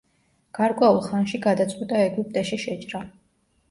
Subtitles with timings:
[0.59, 3.09] გარკვეულ ხანში გადაწყვიტა ეგვიპტეში შეჭრა.